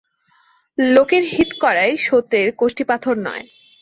লোকের 0.77 1.23
হিত 1.33 1.49
করাই 1.61 1.93
সত্যের 1.99 2.47
কষ্টিপাথর 2.57 3.15
নয়। 3.19 3.45